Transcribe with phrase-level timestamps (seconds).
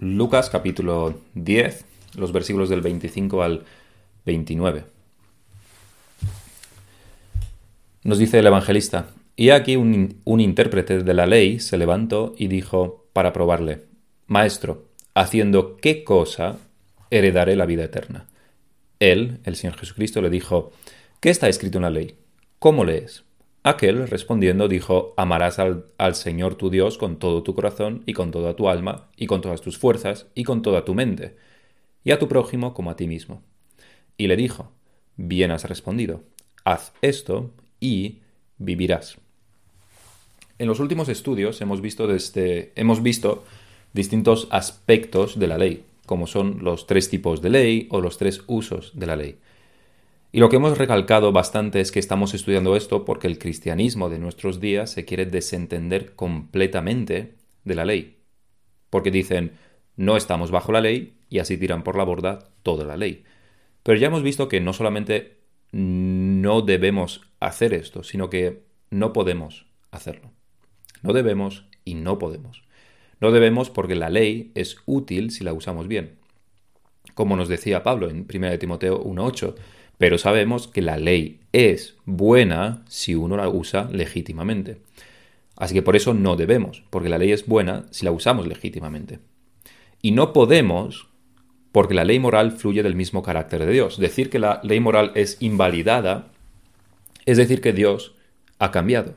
[0.00, 1.84] Lucas capítulo 10,
[2.16, 3.64] los versículos del 25 al
[4.24, 4.84] 29.
[8.04, 12.48] Nos dice el evangelista, y aquí un, un intérprete de la ley se levantó y
[12.48, 13.82] dijo para probarle,
[14.26, 16.56] Maestro, haciendo qué cosa
[17.10, 18.24] heredaré la vida eterna.
[19.00, 20.72] Él, el Señor Jesucristo, le dijo,
[21.20, 22.16] ¿qué está escrito en la ley?
[22.58, 23.24] ¿Cómo lees?
[23.62, 28.56] Aquel, respondiendo, dijo, amarás al, Señor tu Dios con todo tu corazón y con toda
[28.56, 31.36] tu alma y con todas tus fuerzas y con toda tu mente,
[32.02, 33.42] y a tu prójimo como a ti mismo.
[34.16, 34.72] Y le dijo,
[35.16, 36.22] bien has respondido,
[36.64, 38.20] haz esto y
[38.56, 39.18] vivirás.
[40.58, 43.44] En los últimos estudios hemos visto, desde, hemos visto
[43.92, 48.42] distintos aspectos de la ley, como son los tres tipos de ley o los tres
[48.46, 49.38] usos de la ley.
[50.32, 54.20] Y lo que hemos recalcado bastante es que estamos estudiando esto porque el cristianismo de
[54.20, 57.34] nuestros días se quiere desentender completamente
[57.64, 58.18] de la ley.
[58.90, 59.52] Porque dicen,
[59.96, 63.24] no estamos bajo la ley y así tiran por la borda toda la ley.
[63.82, 65.38] Pero ya hemos visto que no solamente
[65.72, 70.30] no debemos hacer esto, sino que no podemos hacerlo.
[71.02, 72.62] No debemos y no podemos.
[73.20, 76.18] No debemos porque la ley es útil si la usamos bien.
[77.14, 79.54] Como nos decía Pablo en 1 Timoteo 1.8,
[80.00, 84.78] pero sabemos que la ley es buena si uno la usa legítimamente.
[85.58, 89.18] Así que por eso no debemos, porque la ley es buena si la usamos legítimamente.
[90.00, 91.08] Y no podemos
[91.70, 93.98] porque la ley moral fluye del mismo carácter de Dios.
[93.98, 96.28] Decir que la ley moral es invalidada
[97.26, 98.14] es decir que Dios
[98.58, 99.16] ha cambiado.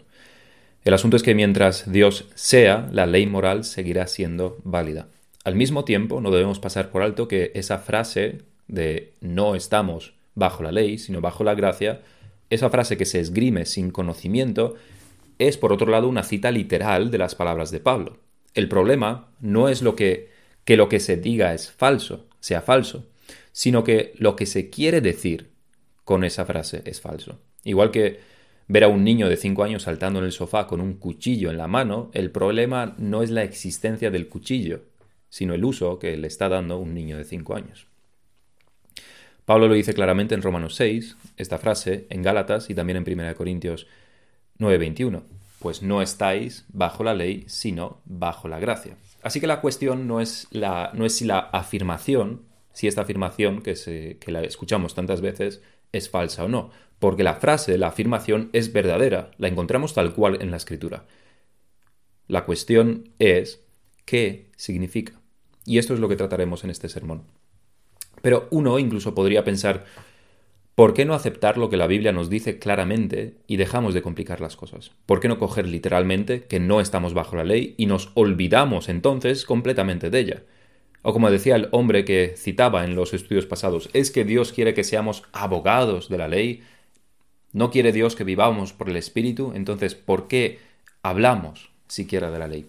[0.84, 5.08] El asunto es que mientras Dios sea, la ley moral seguirá siendo válida.
[5.46, 10.64] Al mismo tiempo, no debemos pasar por alto que esa frase de no estamos bajo
[10.64, 12.02] la ley, sino bajo la gracia,
[12.50, 14.76] esa frase que se esgrime sin conocimiento
[15.40, 18.18] es, por otro lado, una cita literal de las palabras de Pablo.
[18.54, 20.30] El problema no es lo que,
[20.64, 23.08] que lo que se diga es falso, sea falso,
[23.52, 25.50] sino que lo que se quiere decir
[26.04, 27.40] con esa frase es falso.
[27.64, 28.20] Igual que
[28.68, 31.58] ver a un niño de 5 años saltando en el sofá con un cuchillo en
[31.58, 34.82] la mano, el problema no es la existencia del cuchillo,
[35.30, 37.88] sino el uso que le está dando un niño de 5 años.
[39.46, 43.36] Pablo lo dice claramente en Romanos 6, esta frase, en Gálatas y también en 1
[43.36, 43.88] Corintios
[44.60, 45.24] 9:21,
[45.60, 48.96] pues no estáis bajo la ley, sino bajo la gracia.
[49.22, 53.62] Así que la cuestión no es, la, no es si la afirmación, si esta afirmación
[53.62, 55.62] que, se, que la escuchamos tantas veces
[55.92, 60.42] es falsa o no, porque la frase, la afirmación es verdadera, la encontramos tal cual
[60.42, 61.06] en la escritura.
[62.28, 63.62] La cuestión es
[64.06, 65.20] qué significa.
[65.66, 67.24] Y esto es lo que trataremos en este sermón.
[68.22, 69.86] Pero uno incluso podría pensar,
[70.76, 74.42] ¿por qué no aceptar lo que la Biblia nos dice claramente y dejamos de complicar
[74.42, 74.92] las cosas?
[75.06, 79.46] ¿Por qué no coger literalmente que no estamos bajo la ley y nos olvidamos entonces
[79.46, 80.44] completamente de ella?
[81.02, 84.74] O como decía el hombre que citaba en los estudios pasados, es que Dios quiere
[84.74, 86.64] que seamos abogados de la ley,
[87.52, 90.60] no quiere Dios que vivamos por el Espíritu, entonces ¿por qué
[91.02, 92.66] hablamos siquiera de la ley?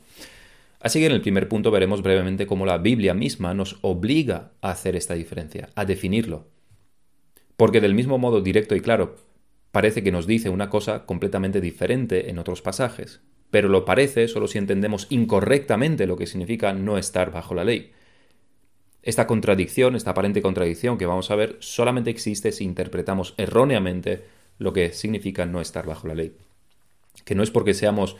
[0.84, 4.70] Así que en el primer punto veremos brevemente cómo la Biblia misma nos obliga a
[4.70, 6.46] hacer esta diferencia, a definirlo.
[7.56, 9.16] Porque del mismo modo directo y claro,
[9.72, 14.46] parece que nos dice una cosa completamente diferente en otros pasajes, pero lo parece solo
[14.46, 17.92] si entendemos incorrectamente lo que significa no estar bajo la ley.
[19.02, 24.24] Esta contradicción, esta aparente contradicción que vamos a ver, solamente existe si interpretamos erróneamente
[24.58, 26.36] lo que significa no estar bajo la ley.
[27.24, 28.18] Que no es porque seamos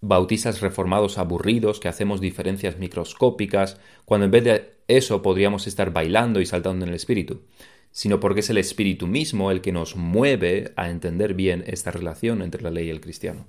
[0.00, 6.40] bautistas reformados aburridos que hacemos diferencias microscópicas, cuando en vez de eso podríamos estar bailando
[6.40, 7.42] y saltando en el espíritu,
[7.90, 12.42] sino porque es el espíritu mismo el que nos mueve a entender bien esta relación
[12.42, 13.46] entre la ley y el cristiano.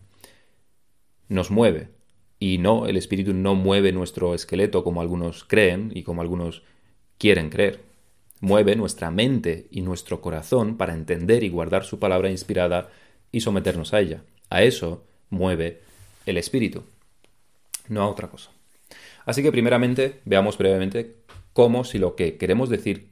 [1.29, 1.89] Nos mueve,
[2.39, 6.63] y no, el espíritu no mueve nuestro esqueleto como algunos creen y como algunos
[7.17, 7.81] quieren creer.
[8.41, 12.89] Mueve nuestra mente y nuestro corazón para entender y guardar su palabra inspirada
[13.31, 14.23] y someternos a ella.
[14.49, 15.81] A eso mueve
[16.25, 16.83] el espíritu,
[17.87, 18.51] no a otra cosa.
[19.25, 21.15] Así que primeramente veamos brevemente
[21.53, 23.09] cómo si lo que queremos decir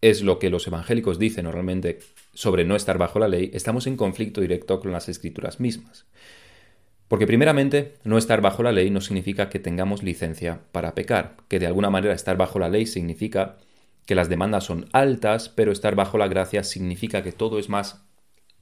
[0.00, 2.00] es lo que los evangélicos dicen normalmente
[2.32, 6.06] sobre no estar bajo la ley, estamos en conflicto directo con las escrituras mismas.
[7.08, 11.58] Porque primeramente, no estar bajo la ley no significa que tengamos licencia para pecar, que
[11.58, 13.58] de alguna manera estar bajo la ley significa
[14.06, 18.04] que las demandas son altas, pero estar bajo la gracia significa que todo es más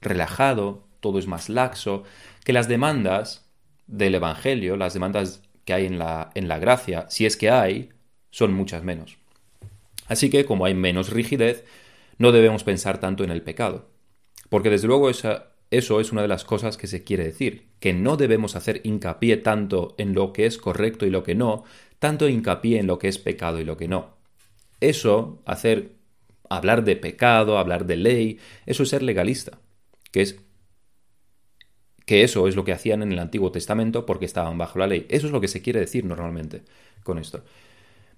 [0.01, 2.05] relajado, todo es más laxo,
[2.45, 3.48] que las demandas
[3.89, 7.89] del Evangelio, las demandas que hay en la, en la gracia, si es que hay,
[8.31, 9.19] son muchas menos.
[10.07, 11.65] Así que, como hay menos rigidez,
[12.19, 13.89] no debemos pensar tanto en el pecado.
[14.49, 17.93] Porque desde luego esa, eso es una de las cosas que se quiere decir, que
[17.93, 21.65] no debemos hacer hincapié tanto en lo que es correcto y lo que no,
[21.99, 24.17] tanto hincapié en lo que es pecado y lo que no.
[24.81, 25.93] Eso, hacer,
[26.49, 29.59] hablar de pecado, hablar de ley, eso es ser legalista,
[30.11, 30.41] que es
[32.09, 35.05] que eso es lo que hacían en el Antiguo Testamento porque estaban bajo la ley.
[35.11, 36.63] Eso es lo que se quiere decir normalmente
[37.05, 37.45] con esto.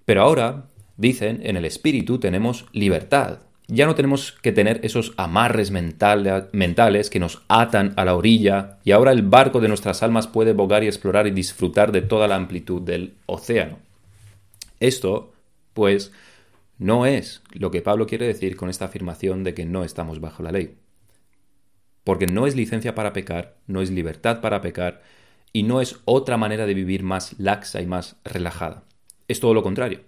[0.05, 3.39] Pero ahora, dicen, en el Espíritu tenemos libertad.
[3.67, 8.91] Ya no tenemos que tener esos amarres mentales que nos atan a la orilla y
[8.91, 12.35] ahora el barco de nuestras almas puede bogar y explorar y disfrutar de toda la
[12.35, 13.77] amplitud del océano.
[14.79, 15.33] Esto,
[15.73, 16.13] pues,
[16.79, 20.43] no es lo que Pablo quiere decir con esta afirmación de que no estamos bajo
[20.43, 20.77] la ley
[22.03, 25.01] porque no es licencia para pecar, no es libertad para pecar
[25.53, 28.83] y no es otra manera de vivir más laxa y más relajada.
[29.27, 30.01] Es todo lo contrario.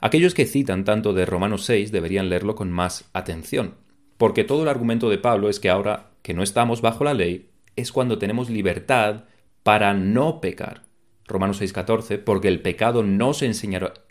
[0.00, 3.74] Aquellos que citan tanto de Romanos 6 deberían leerlo con más atención,
[4.18, 7.50] porque todo el argumento de Pablo es que ahora que no estamos bajo la ley
[7.76, 9.24] es cuando tenemos libertad
[9.62, 10.82] para no pecar.
[11.26, 13.50] Romanos 6:14, porque el pecado no se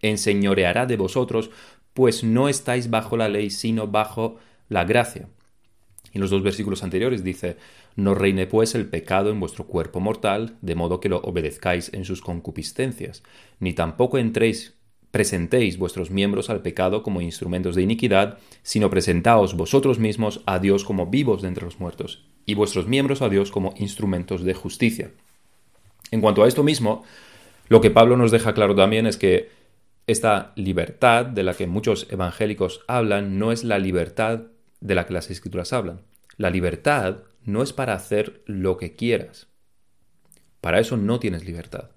[0.01, 1.51] enseñoreará de vosotros,
[1.93, 4.37] pues no estáis bajo la ley, sino bajo
[4.67, 5.29] la gracia.
[6.13, 7.57] En los dos versículos anteriores dice,
[7.95, 12.05] No reine pues el pecado en vuestro cuerpo mortal, de modo que lo obedezcáis en
[12.05, 13.23] sus concupiscencias,
[13.59, 14.75] ni tampoco entréis,
[15.09, 20.83] presentéis vuestros miembros al pecado como instrumentos de iniquidad, sino presentaos vosotros mismos a Dios
[20.83, 25.11] como vivos de entre los muertos, y vuestros miembros a Dios como instrumentos de justicia.
[26.11, 27.03] En cuanto a esto mismo,
[27.69, 29.49] lo que Pablo nos deja claro también es que
[30.05, 34.41] esta libertad de la que muchos evangélicos hablan no es la libertad
[34.83, 36.01] de la que las escrituras hablan.
[36.35, 39.47] La libertad no es para hacer lo que quieras.
[40.61, 41.91] Para eso no tienes libertad.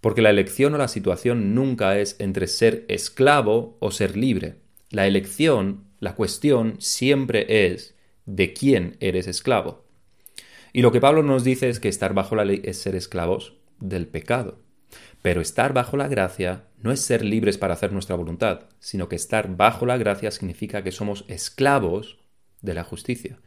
[0.00, 4.56] Porque la elección o la situación nunca es entre ser esclavo o ser libre.
[4.90, 7.94] La elección, la cuestión siempre es
[8.26, 9.84] de quién eres esclavo.
[10.72, 13.54] Y lo que Pablo nos dice es que estar bajo la ley es ser esclavos
[13.78, 14.58] del pecado.
[15.22, 19.16] Pero estar bajo la gracia no es ser libres para hacer nuestra voluntad, sino que
[19.16, 22.18] estar bajo la gracia significa que somos esclavos
[22.62, 23.38] de la justicia.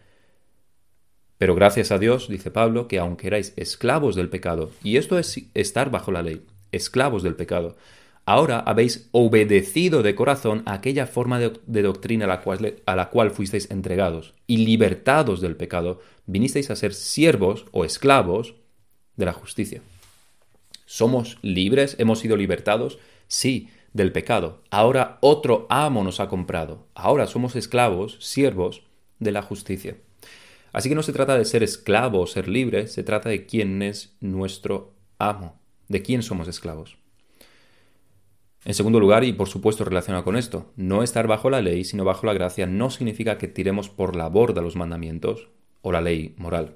[1.37, 5.41] Pero gracias a Dios, dice Pablo, que aunque erais esclavos del pecado, y esto es
[5.53, 7.77] estar bajo la ley, esclavos del pecado,
[8.25, 13.09] ahora habéis obedecido de corazón a aquella forma de, doctrina a la, cual, a la
[13.09, 18.53] cual fuisteis entregados, y libertados del pecado, vinisteis a ser siervos o esclavos
[19.15, 19.81] de la justicia.
[20.85, 21.95] ¿Somos libres?
[21.99, 22.99] ¿Hemos sido libertados?
[23.31, 24.61] Sí, del pecado.
[24.71, 26.89] Ahora otro amo nos ha comprado.
[26.95, 28.83] Ahora somos esclavos, siervos
[29.19, 29.95] de la justicia.
[30.73, 33.81] Así que no se trata de ser esclavo o ser libre, se trata de quién
[33.83, 35.57] es nuestro amo,
[35.87, 36.97] de quién somos esclavos.
[38.65, 42.03] En segundo lugar, y por supuesto relacionado con esto, no estar bajo la ley, sino
[42.03, 45.47] bajo la gracia, no significa que tiremos por la borda los mandamientos
[45.81, 46.75] o la ley moral.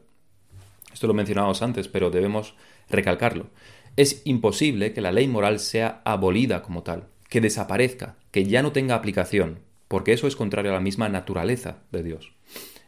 [0.94, 2.56] Esto lo mencionábamos antes, pero debemos
[2.90, 3.48] recalcarlo.
[3.97, 8.74] Es imposible que la ley moral sea abolida como tal, que desaparezca, que ya no
[8.74, 12.33] tenga aplicación, porque eso es contrario a la misma naturaleza de Dios.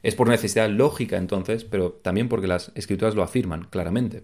[0.03, 4.23] Es por necesidad lógica entonces, pero también porque las escrituras lo afirman claramente.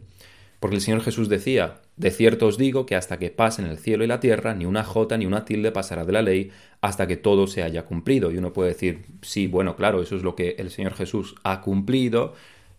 [0.59, 4.03] Porque el Señor Jesús decía, de cierto os digo que hasta que pasen el cielo
[4.03, 7.17] y la tierra, ni una jota ni una tilde pasará de la ley hasta que
[7.17, 8.31] todo se haya cumplido.
[8.31, 11.59] Y uno puede decir, sí, bueno, claro, eso es lo que el Señor Jesús ha
[11.59, 12.33] cumplido,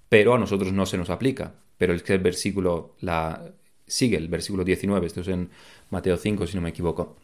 [0.08, 1.56] pero a nosotros no se nos aplica.
[1.76, 3.52] Pero es que el versículo la,
[3.86, 5.50] sigue, el versículo 19, esto es en
[5.90, 7.16] Mateo 5, si no me equivoco.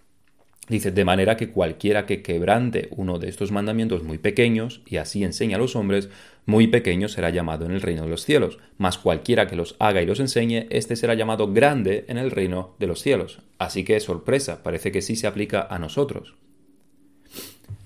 [0.68, 5.25] Dice, de manera que cualquiera que quebrante uno de estos mandamientos muy pequeños, y así
[5.25, 6.11] enseña a los hombres,
[6.46, 10.00] muy pequeño será llamado en el reino de los cielos, mas cualquiera que los haga
[10.00, 13.40] y los enseñe, éste será llamado grande en el reino de los cielos.
[13.58, 16.35] Así que sorpresa, parece que sí se aplica a nosotros.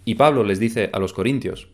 [0.05, 1.69] Y Pablo les dice a los corintios,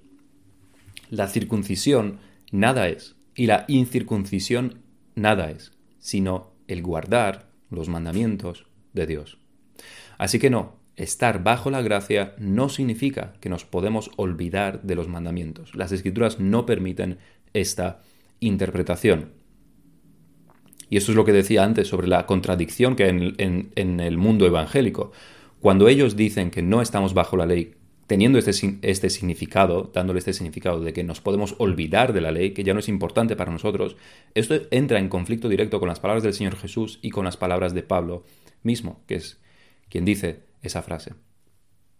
[1.10, 2.20] la circuncisión
[2.52, 4.82] nada es, y la incircuncisión
[5.16, 9.38] nada es, sino el guardar los mandamientos de Dios.
[10.18, 15.08] Así que no, estar bajo la gracia no significa que nos podemos olvidar de los
[15.08, 15.74] mandamientos.
[15.74, 17.18] Las escrituras no permiten
[17.52, 18.02] esta
[18.38, 19.32] interpretación.
[20.88, 24.18] Y esto es lo que decía antes sobre la contradicción que hay en, en, el
[24.18, 25.12] mundo evangélico.
[25.60, 27.76] Cuando ellos dicen que no estamos bajo la ley,
[28.10, 32.50] teniendo este, este significado, dándole este significado de que nos podemos olvidar de la ley,
[32.50, 33.94] que ya no es importante para nosotros,
[34.34, 37.72] esto entra en conflicto directo con las palabras del Señor Jesús y con las palabras
[37.72, 38.24] de Pablo
[38.64, 39.38] mismo, que es
[39.88, 41.14] quien dice, esa frase.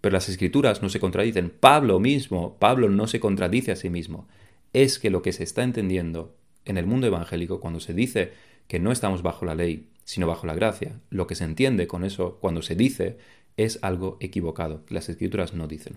[0.00, 1.48] Pero las escrituras no se contradicen.
[1.48, 4.26] Pablo mismo, Pablo no se contradice a sí mismo.
[4.72, 8.32] Es que lo que se está entendiendo en el mundo evangélico cuando se dice
[8.66, 12.02] que no estamos bajo la ley, sino bajo la gracia, lo que se entiende con
[12.02, 13.16] eso cuando se dice
[13.64, 15.96] es algo equivocado, que las escrituras no dicen.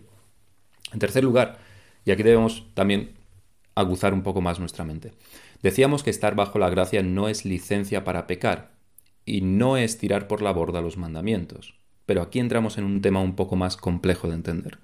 [0.91, 1.59] En tercer lugar,
[2.05, 3.11] y aquí debemos también
[3.75, 5.13] aguzar un poco más nuestra mente,
[5.61, 8.73] decíamos que estar bajo la gracia no es licencia para pecar,
[9.25, 11.75] y no es tirar por la borda los mandamientos.
[12.05, 14.79] Pero aquí entramos en un tema un poco más complejo de entender.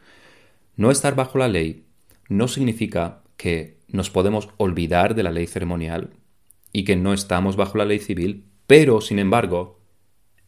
[0.75, 1.86] No estar bajo la ley
[2.29, 6.12] no significa que nos podemos olvidar de la ley ceremonial
[6.71, 9.79] y que no estamos bajo la ley civil, pero, sin embargo,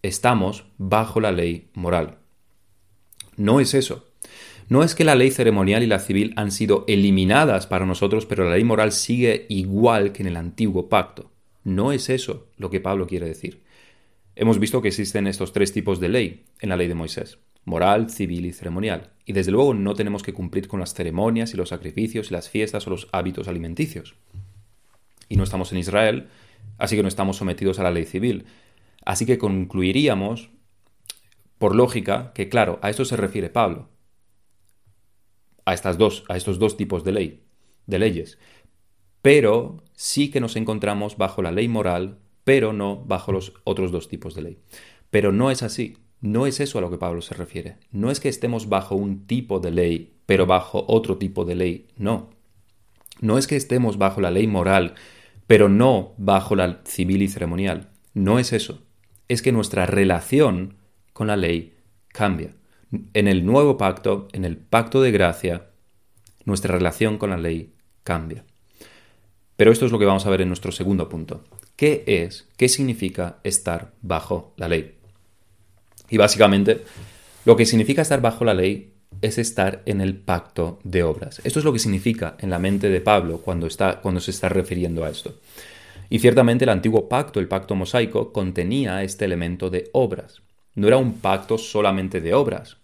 [0.03, 2.19] estamos bajo la ley moral.
[3.41, 4.07] No es eso.
[4.69, 8.45] No es que la ley ceremonial y la civil han sido eliminadas para nosotros, pero
[8.45, 11.31] la ley moral sigue igual que en el antiguo pacto.
[11.63, 13.63] No es eso lo que Pablo quiere decir.
[14.35, 18.11] Hemos visto que existen estos tres tipos de ley en la ley de Moisés, moral,
[18.11, 21.69] civil y ceremonial, y desde luego no tenemos que cumplir con las ceremonias y los
[21.69, 24.13] sacrificios y las fiestas o los hábitos alimenticios.
[25.29, 26.27] Y no estamos en Israel,
[26.77, 28.45] así que no estamos sometidos a la ley civil.
[29.03, 30.51] Así que concluiríamos,
[31.61, 33.87] por lógica, que claro, a esto se refiere Pablo,
[35.63, 37.43] a, estas dos, a estos dos tipos de ley,
[37.85, 38.39] de leyes.
[39.21, 44.07] Pero sí que nos encontramos bajo la ley moral, pero no bajo los otros dos
[44.07, 44.57] tipos de ley.
[45.11, 45.99] Pero no es así.
[46.19, 47.77] No es eso a lo que Pablo se refiere.
[47.91, 51.87] No es que estemos bajo un tipo de ley, pero bajo otro tipo de ley.
[51.95, 52.31] No.
[53.19, 54.95] No es que estemos bajo la ley moral,
[55.45, 57.91] pero no bajo la civil y ceremonial.
[58.15, 58.81] No es eso.
[59.27, 60.80] Es que nuestra relación
[61.21, 61.75] con la ley
[62.07, 62.55] cambia.
[63.13, 65.67] En el nuevo pacto, en el pacto de gracia,
[66.45, 68.43] nuestra relación con la ley cambia.
[69.55, 71.43] Pero esto es lo que vamos a ver en nuestro segundo punto.
[71.75, 74.95] ¿Qué es, qué significa estar bajo la ley?
[76.09, 76.85] Y básicamente,
[77.45, 81.39] lo que significa estar bajo la ley es estar en el pacto de obras.
[81.43, 84.49] Esto es lo que significa en la mente de Pablo cuando, está, cuando se está
[84.49, 85.35] refiriendo a esto.
[86.09, 90.41] Y ciertamente el antiguo pacto, el pacto mosaico, contenía este elemento de obras.
[90.73, 92.77] No era un pacto solamente de obras.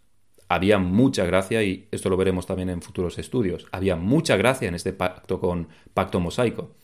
[0.50, 4.76] Había mucha gracia, y esto lo veremos también en futuros estudios, había mucha gracia en
[4.76, 6.76] este pacto con pacto mosaico.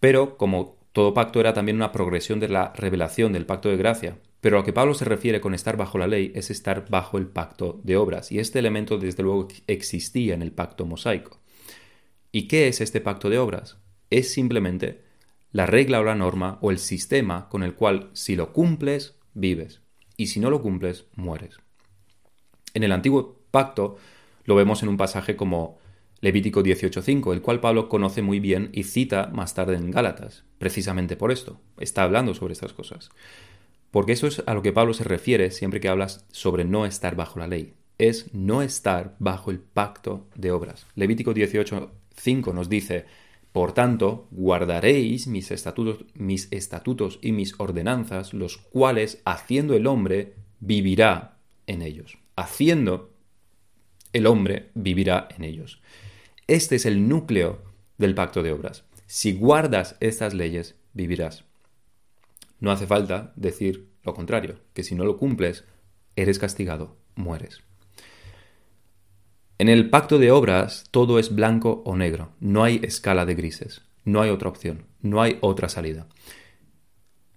[0.00, 4.18] Pero como todo pacto era también una progresión de la revelación del pacto de gracia,
[4.40, 7.18] pero a lo que Pablo se refiere con estar bajo la ley es estar bajo
[7.18, 11.40] el pacto de obras, y este elemento desde luego existía en el pacto mosaico.
[12.32, 13.78] ¿Y qué es este pacto de obras?
[14.08, 15.02] Es simplemente
[15.52, 19.82] la regla o la norma o el sistema con el cual si lo cumples, vives,
[20.16, 21.58] y si no lo cumples, mueres.
[22.74, 23.96] En el antiguo pacto
[24.44, 25.78] lo vemos en un pasaje como
[26.20, 31.16] Levítico 18.5, el cual Pablo conoce muy bien y cita más tarde en Gálatas, precisamente
[31.16, 33.10] por esto, está hablando sobre estas cosas.
[33.90, 37.16] Porque eso es a lo que Pablo se refiere siempre que hablas sobre no estar
[37.16, 37.74] bajo la ley.
[37.98, 40.86] Es no estar bajo el pacto de obras.
[40.94, 43.06] Levítico 18.5 nos dice,
[43.56, 50.34] por tanto, guardaréis mis estatutos, mis estatutos y mis ordenanzas, los cuales, haciendo el hombre,
[50.60, 52.18] vivirá en ellos.
[52.36, 53.14] Haciendo,
[54.12, 55.80] el hombre vivirá en ellos.
[56.46, 57.62] Este es el núcleo
[57.96, 58.84] del pacto de obras.
[59.06, 61.46] Si guardas estas leyes, vivirás.
[62.60, 65.64] No hace falta decir lo contrario, que si no lo cumples,
[66.14, 67.62] eres castigado, mueres.
[69.58, 73.82] En el pacto de obras todo es blanco o negro, no hay escala de grises,
[74.04, 76.08] no hay otra opción, no hay otra salida.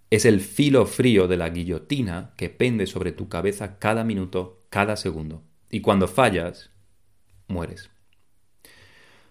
[0.09, 4.97] Es el filo frío de la guillotina que pende sobre tu cabeza cada minuto, cada
[4.97, 5.43] segundo.
[5.69, 6.71] Y cuando fallas,
[7.47, 7.89] mueres.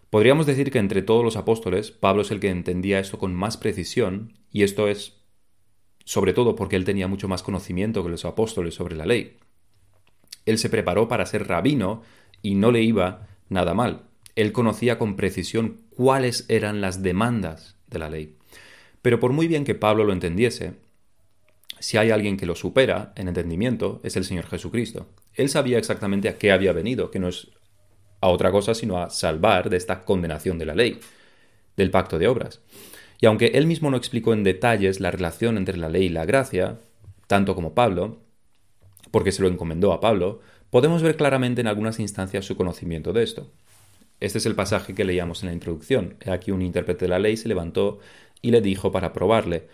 [0.08, 3.58] Podríamos decir que entre todos los apóstoles, Pablo es el que entendía esto con más
[3.58, 5.18] precisión, y esto es
[6.06, 9.36] sobre todo porque él tenía mucho más conocimiento que los apóstoles sobre la ley.
[10.46, 12.02] Él se preparó para ser rabino
[12.42, 14.02] y no le iba nada mal.
[14.36, 18.36] Él conocía con precisión cuáles eran las demandas de la ley.
[19.02, 20.74] Pero por muy bien que Pablo lo entendiese,
[21.80, 25.06] si hay alguien que lo supera en entendimiento, es el Señor Jesucristo.
[25.34, 27.48] Él sabía exactamente a qué había venido, que no es
[28.20, 31.00] a otra cosa sino a salvar de esta condenación de la ley,
[31.76, 32.60] del pacto de obras.
[33.20, 36.24] Y aunque él mismo no explicó en detalles la relación entre la ley y la
[36.24, 36.78] gracia,
[37.26, 38.18] tanto como Pablo,
[39.10, 40.40] porque se lo encomendó a Pablo,
[40.70, 43.50] podemos ver claramente en algunas instancias su conocimiento de esto.
[44.20, 46.16] Este es el pasaje que leíamos en la introducción.
[46.26, 48.00] Aquí un intérprete de la ley se levantó
[48.42, 49.68] y le dijo para probarle,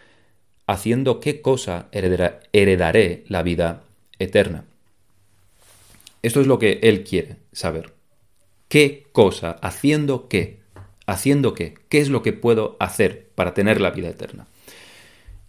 [0.67, 3.83] haciendo qué cosa heredaré la vida
[4.19, 4.65] eterna.
[6.23, 7.93] Esto es lo que él quiere saber.
[8.69, 9.53] ¿Qué cosa?
[9.63, 10.61] ¿Haciendo qué?
[11.07, 11.75] ¿Haciendo qué?
[11.89, 14.47] ¿Qué es lo que puedo hacer para tener la vida eterna?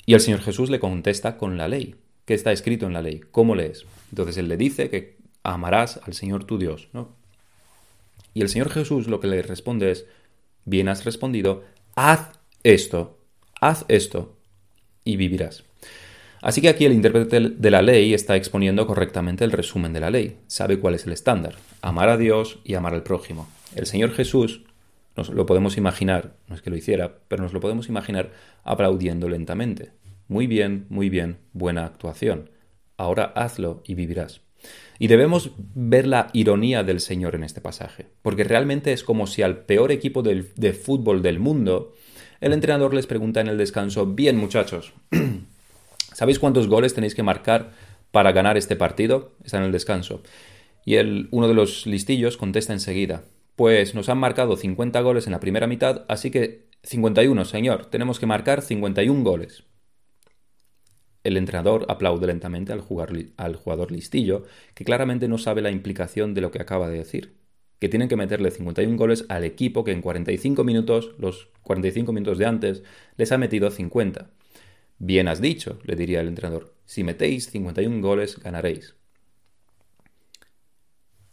[0.06, 1.96] Y el Señor Jesús le contesta con la ley.
[2.25, 3.22] ¿Qué está escrito en la ley?
[3.32, 3.86] ¿Cómo lees?
[4.12, 5.16] Entonces él le dice que
[5.54, 7.10] amarás al Señor tu Dios, ¿no?
[8.34, 10.06] Y el Señor Jesús lo que le responde es,
[10.66, 11.64] bien has respondido,
[11.96, 12.32] haz
[12.64, 13.18] esto,
[13.62, 14.38] haz esto
[15.04, 15.64] y vivirás.
[16.42, 20.12] Así que aquí el intérprete de la ley está exponiendo correctamente el resumen de la
[20.12, 23.48] ley, sabe cuál es el estándar, amar a Dios y amar al prójimo.
[23.74, 24.62] El Señor Jesús
[25.16, 28.32] nos lo podemos imaginar, no es que lo hiciera, pero nos lo podemos imaginar
[28.64, 29.92] aplaudiendo lentamente.
[30.28, 32.50] Muy bien, muy bien, buena actuación.
[32.98, 34.45] Ahora hazlo y vivirás.
[35.00, 39.42] Y debemos ver la ironía del Señor en este pasaje, porque realmente es como si
[39.42, 41.94] al peor equipo de fútbol del mundo,
[42.42, 44.94] el entrenador les pregunta en el descanso, bien muchachos,
[46.14, 47.72] ¿sabéis cuántos goles tenéis que marcar
[48.12, 49.34] para ganar este partido?
[49.44, 50.22] Está en el descanso.
[50.86, 53.24] Y el, uno de los listillos contesta enseguida,
[53.56, 58.20] pues nos han marcado 50 goles en la primera mitad, así que 51, señor, tenemos
[58.20, 59.64] que marcar 51 goles.
[61.25, 62.84] El entrenador aplaude lentamente al,
[63.38, 64.44] al jugador listillo,
[64.75, 67.34] que claramente no sabe la implicación de lo que acaba de decir.
[67.79, 72.38] Que tienen que meterle 51 goles al equipo que en 45 minutos, los 45 minutos
[72.38, 72.84] de antes,
[73.17, 74.29] les ha metido 50.
[75.00, 76.75] Bien has dicho, le diría el entrenador.
[76.86, 78.94] Si metéis 51 goles, ganaréis.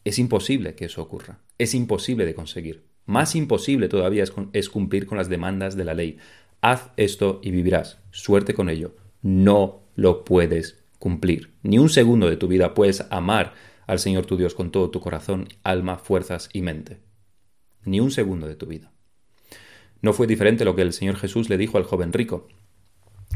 [0.04, 1.40] Es imposible que eso ocurra.
[1.58, 2.86] Es imposible de conseguir.
[3.04, 6.16] Más imposible todavía es, cumplir con las demandas de la ley.
[6.62, 7.98] Haz esto y vivirás.
[8.10, 8.96] Suerte con ello.
[9.20, 11.52] No lo puedes cumplir.
[11.62, 13.54] Ni un segundo de tu vida puedes amar
[13.86, 17.00] al Señor tu Dios con todo tu corazón, alma, fuerzas y mente.
[17.84, 18.92] Ni un segundo de tu vida.
[20.00, 22.48] No fue diferente lo que el Señor Jesús le dijo al joven rico,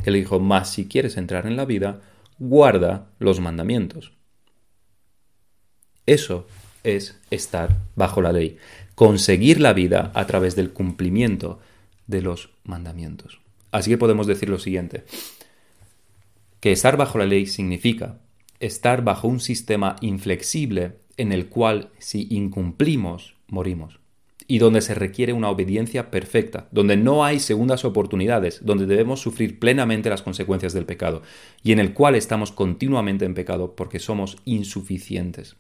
[0.02, 2.00] que le dijo, más si quieres entrar en la vida,
[2.38, 4.12] guarda los mandamientos.
[6.06, 6.46] Eso
[6.84, 8.58] es estar bajo la ley,
[8.94, 11.58] conseguir la vida a través del cumplimiento
[12.06, 13.40] de los mandamientos.
[13.72, 15.04] Así que podemos decir lo siguiente,
[16.66, 18.18] que estar bajo la ley significa
[18.58, 24.00] estar bajo un sistema inflexible en el cual si incumplimos, morimos.
[24.48, 29.60] Y donde se requiere una obediencia perfecta, donde no hay segundas oportunidades, donde debemos sufrir
[29.60, 31.22] plenamente las consecuencias del pecado,
[31.62, 35.54] y en el cual estamos continuamente en pecado porque somos insuficientes.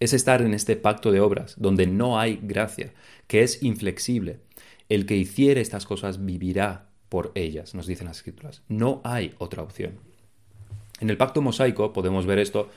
[0.00, 2.92] Es estar en este pacto de obras, donde no hay gracia,
[3.26, 4.40] que es inflexible.
[4.90, 8.62] El que hiciere estas cosas vivirá por ellas, nos dicen las escrituras.
[8.68, 9.98] No hay otra opción.
[11.00, 12.68] En el pacto mosaico podemos ver esto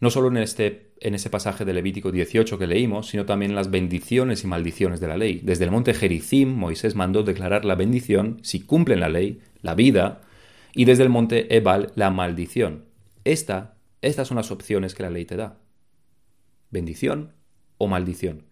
[0.00, 3.56] no solo en, este, en ese pasaje de Levítico 18 que leímos, sino también en
[3.56, 5.40] las bendiciones y maldiciones de la ley.
[5.42, 10.20] Desde el monte Gerizim, Moisés mandó declarar la bendición, si cumplen la ley, la vida,
[10.74, 12.84] y desde el monte Ebal, la maldición.
[13.24, 15.58] Esta, estas son las opciones que la ley te da.
[16.70, 17.32] Bendición
[17.78, 18.42] o maldición.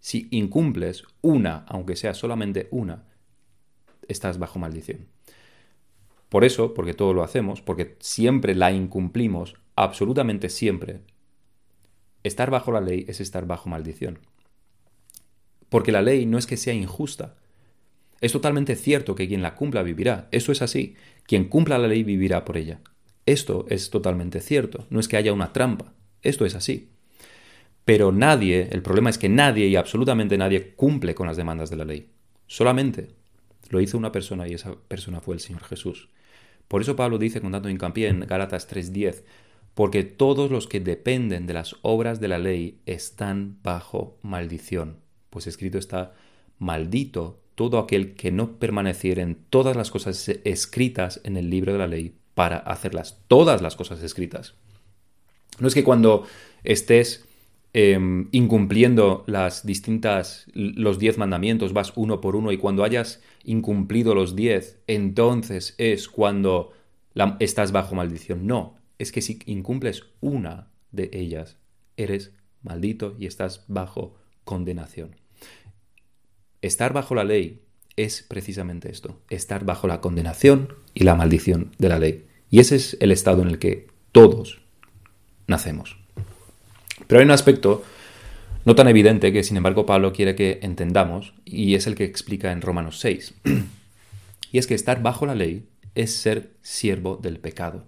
[0.00, 3.04] Si incumples una, aunque sea solamente una,
[4.08, 5.06] estás bajo maldición.
[6.28, 11.00] Por eso, porque todo lo hacemos, porque siempre la incumplimos, absolutamente siempre,
[12.22, 14.18] estar bajo la ley es estar bajo maldición.
[15.68, 17.36] Porque la ley no es que sea injusta.
[18.20, 20.28] Es totalmente cierto que quien la cumpla vivirá.
[20.32, 20.96] Eso es así.
[21.24, 22.80] Quien cumpla la ley vivirá por ella.
[23.26, 24.86] Esto es totalmente cierto.
[24.90, 25.92] No es que haya una trampa.
[26.22, 26.90] Esto es así.
[27.84, 31.76] Pero nadie, el problema es que nadie y absolutamente nadie cumple con las demandas de
[31.76, 32.10] la ley.
[32.46, 33.17] Solamente
[33.68, 36.08] lo hizo una persona y esa persona fue el Señor Jesús.
[36.68, 39.24] Por eso Pablo dice con tanto hincapié en Gálatas 3:10,
[39.74, 44.98] porque todos los que dependen de las obras de la ley están bajo maldición.
[45.30, 46.14] Pues escrito está,
[46.58, 51.78] maldito todo aquel que no permaneciera en todas las cosas escritas en el libro de
[51.78, 54.54] la ley para hacerlas, todas las cosas escritas.
[55.58, 56.24] No es que cuando
[56.62, 57.27] estés
[57.74, 64.14] Em, incumpliendo las distintas, los diez mandamientos, vas uno por uno y cuando hayas incumplido
[64.14, 66.72] los diez, entonces es cuando
[67.40, 68.46] estás bajo maldición.
[68.46, 71.58] No, es que si incumples una de ellas,
[71.96, 75.16] eres maldito y estás bajo condenación.
[76.62, 77.62] Estar bajo la ley
[77.96, 82.26] es precisamente esto, estar bajo la condenación y la maldición de la ley.
[82.50, 84.62] Y ese es el estado en el que todos
[85.46, 85.98] nacemos.
[87.08, 87.82] Pero hay un aspecto
[88.64, 92.52] no tan evidente que sin embargo Pablo quiere que entendamos y es el que explica
[92.52, 93.34] en Romanos 6.
[94.52, 97.86] y es que estar bajo la ley es ser siervo del pecado.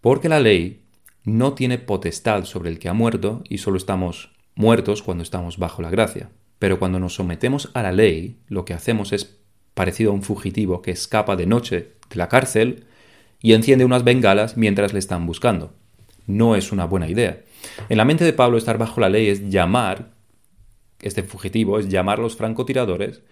[0.00, 0.82] Porque la ley
[1.24, 5.80] no tiene potestad sobre el que ha muerto y solo estamos muertos cuando estamos bajo
[5.80, 6.30] la gracia.
[6.58, 9.36] Pero cuando nos sometemos a la ley, lo que hacemos es
[9.74, 12.86] parecido a un fugitivo que escapa de noche de la cárcel
[13.40, 15.72] y enciende unas bengalas mientras le están buscando.
[16.26, 17.40] No es una buena idea.
[17.88, 20.10] En la mente de Pablo estar bajo la ley es llamar,
[21.00, 23.22] este fugitivo es llamar a los francotiradores,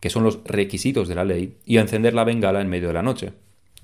[0.00, 3.02] que son los requisitos de la ley, y encender la bengala en medio de la
[3.02, 3.32] noche.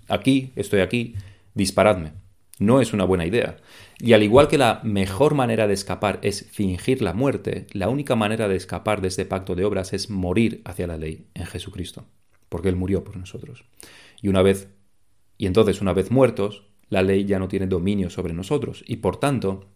[0.09, 1.15] Aquí, estoy aquí,
[1.55, 2.13] disparadme.
[2.59, 3.57] No es una buena idea.
[3.99, 8.17] Y al igual que la mejor manera de escapar es fingir la muerte, la única
[8.17, 12.05] manera de escapar de este pacto de obras es morir hacia la ley en Jesucristo,
[12.51, 13.65] porque Él murió por nosotros.
[14.21, 14.69] Y una vez,
[15.39, 19.17] y entonces una vez muertos, la ley ya no tiene dominio sobre nosotros, y por
[19.17, 19.71] tanto,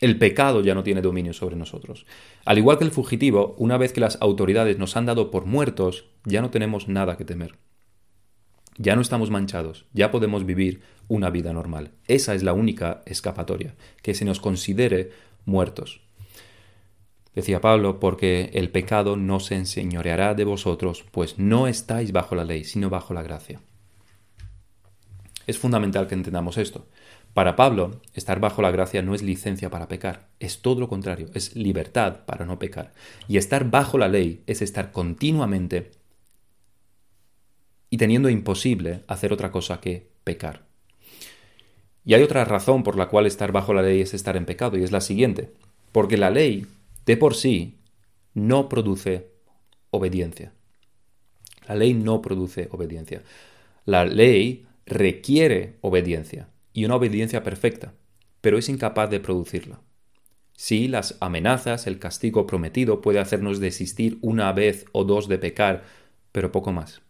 [0.00, 2.06] el pecado ya no tiene dominio sobre nosotros.
[2.44, 6.06] Al igual que el fugitivo, una vez que las autoridades nos han dado por muertos,
[6.24, 7.56] ya no tenemos nada que temer.
[8.78, 11.90] ya no estamos manchados, ya podemos vivir una vida normal.
[12.06, 15.10] Esa es la única escapatoria, que se nos considere
[15.44, 16.00] muertos.
[17.34, 22.44] Decía Pablo, porque el pecado no se enseñoreará de vosotros, pues no estáis bajo la
[22.44, 23.60] ley, sino bajo la gracia.
[25.46, 26.86] Es fundamental que entendamos esto.
[27.34, 31.28] Para Pablo, estar bajo la gracia no es licencia para pecar, es todo lo contrario,
[31.34, 32.92] es libertad para no pecar.
[33.28, 35.92] Y estar bajo la ley es estar continuamente
[37.88, 40.66] y teniendo imposible hacer otra cosa que pecar.
[42.04, 44.76] Y hay otra razón por la cual estar bajo la ley es estar en pecado,
[44.76, 45.52] y es la siguiente,
[45.92, 46.66] porque la ley
[47.06, 47.78] de por sí
[48.34, 49.30] no produce
[49.90, 50.52] obediencia.
[51.68, 53.22] La ley no produce obediencia.
[53.84, 57.94] La ley requiere obediencia y una obediencia perfecta,
[58.40, 59.80] pero es incapaz de producirla.
[60.62, 65.84] Sí, las amenazas, el castigo prometido puede hacernos desistir una vez o dos de pecar,
[66.32, 67.00] pero poco más.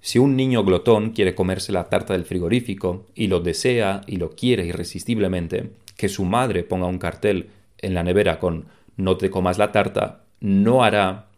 [0.00, 4.30] Si un niño glotón quiere comerse la tarta del frigorífico y lo desea y lo
[4.30, 9.56] quiere irresistiblemente, que su madre ponga un cartel en la nevera con no te comas
[9.56, 11.28] la tarta, no hará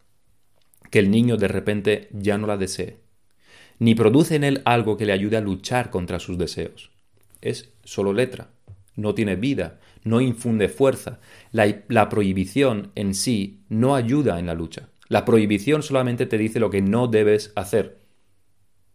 [0.91, 2.97] que el niño de repente ya no la desee,
[3.79, 6.96] ni produce en él algo que le ayude a luchar contra sus deseos
[7.41, 8.51] es solo letra,
[8.97, 11.21] no tiene vida, no infunde fuerza.
[11.53, 14.89] La, prohibición en sí no ayuda en la lucha.
[15.09, 17.99] La prohibición solamente te dice lo que no debes hacer,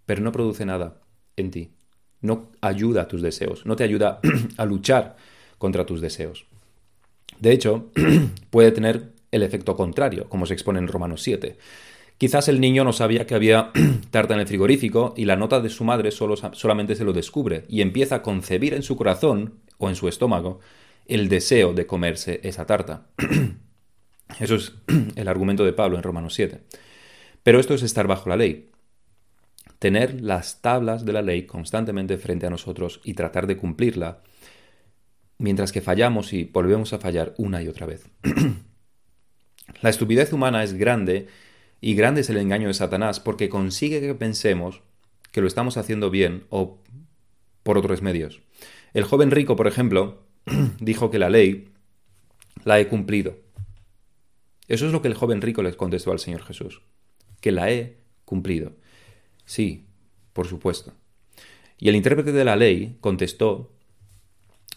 [0.05, 1.01] pero no produce nada
[1.37, 1.71] en ti.
[2.21, 4.19] No ayuda a tus deseos, no te ayuda
[4.57, 5.15] a luchar
[5.57, 6.45] contra tus deseos.
[7.39, 7.91] De hecho,
[8.49, 11.57] puede tener el efecto contrario, como se expone en Romanos 7.
[12.21, 13.71] Quizás el niño no sabía que había
[14.11, 17.65] tarta en el frigorífico y la nota de su madre solo, solamente se lo descubre
[17.67, 20.59] y empieza a concebir en su corazón o en su estómago
[21.07, 23.07] el deseo de comerse esa tarta.
[24.39, 24.71] Eso es
[25.15, 26.61] el argumento de Pablo en Romanos 7.
[27.41, 28.69] Pero esto es estar bajo la ley.
[29.79, 34.21] Tener las tablas de la ley constantemente frente a nosotros y tratar de cumplirla,
[35.39, 38.05] mientras que fallamos y volvemos a fallar una y otra vez.
[39.81, 41.27] la estupidez humana es grande
[41.81, 44.81] y grande es el engaño de Satanás porque consigue que pensemos
[45.31, 46.79] que lo estamos haciendo bien o
[47.63, 48.41] por otros medios.
[48.93, 50.21] El joven rico, por ejemplo,
[50.79, 51.69] dijo que la ley
[52.63, 53.35] la he cumplido.
[54.67, 56.81] Eso es lo que el joven rico les contestó al Señor Jesús,
[57.41, 58.73] que la he cumplido.
[59.45, 59.87] Sí,
[60.33, 60.93] por supuesto.
[61.77, 63.71] Y el intérprete de la ley contestó,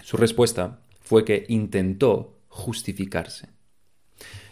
[0.03, 3.54] su respuesta fue que intentó justificarse.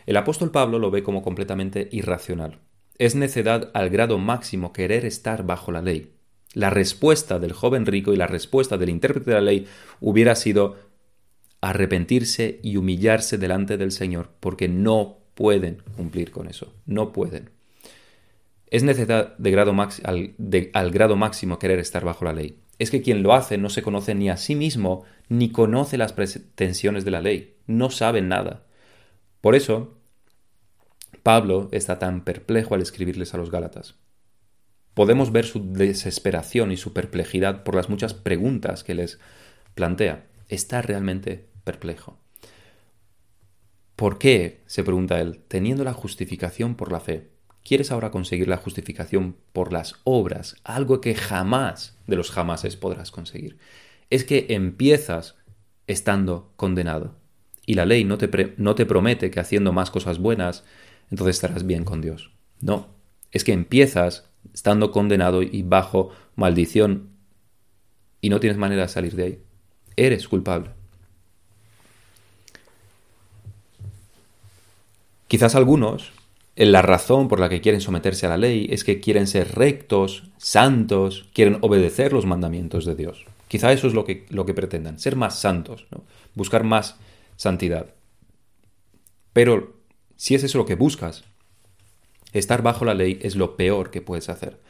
[0.06, 2.58] El apóstol Pablo lo ve como completamente irracional.
[2.98, 6.12] Es necedad al grado máximo querer estar bajo la ley.
[6.54, 9.66] La respuesta del joven rico y la respuesta del intérprete de la ley
[10.00, 10.76] hubiera sido
[11.60, 17.50] arrepentirse y humillarse delante del Señor, porque no pueden cumplir con eso, no pueden.
[18.66, 20.34] Es necedad de grado al,
[20.72, 22.58] al grado máximo querer estar bajo la ley.
[22.78, 26.12] Es que quien lo hace no se conoce ni a sí mismo, ni conoce las
[26.12, 28.64] pretensiones de la ley, no sabe nada.
[29.42, 29.98] Por eso,
[31.22, 33.96] Pablo está tan perplejo al escribirles a los Gálatas.
[34.94, 39.18] Podemos ver su desesperación y su perplejidad por las muchas preguntas que les
[39.74, 40.26] plantea.
[40.48, 42.18] Está realmente perplejo.
[43.96, 44.62] ¿Por qué?
[44.66, 47.30] se pregunta él, teniendo la justificación por la fe.
[47.64, 50.56] ¿Quieres ahora conseguir la justificación por las obras?
[50.62, 53.58] Algo que jamás de los jamases podrás conseguir.
[54.08, 55.36] Es que empiezas
[55.88, 57.21] estando condenado.
[57.66, 60.64] Y la ley no te, no te promete que haciendo más cosas buenas,
[61.10, 62.30] entonces estarás bien con Dios.
[62.60, 62.88] No,
[63.30, 67.10] es que empiezas estando condenado y bajo maldición
[68.20, 69.42] y no tienes manera de salir de ahí.
[69.96, 70.70] Eres culpable.
[75.28, 76.12] Quizás algunos,
[76.56, 79.54] en la razón por la que quieren someterse a la ley es que quieren ser
[79.54, 83.24] rectos, santos, quieren obedecer los mandamientos de Dios.
[83.48, 85.86] Quizá eso es lo que, lo que pretendan, ser más santos,
[86.34, 86.96] buscar más
[87.42, 87.92] santidad.
[89.32, 89.74] Pero
[90.16, 91.24] si es eso lo que buscas,
[92.32, 94.60] estar bajo la ley es lo peor que puedes hacer.